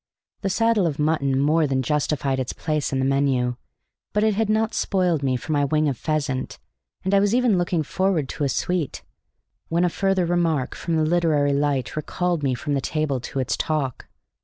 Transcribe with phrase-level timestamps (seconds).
[0.41, 3.57] The saddle of mutton more than justified its place in the menu;
[4.13, 6.57] but it had not spoiled me for my wing of pheasant,
[7.03, 9.03] and I was even looking forward to a sweet,
[9.67, 13.55] when a further remark from the literary light recalled me from the table to its
[13.55, 14.07] talk.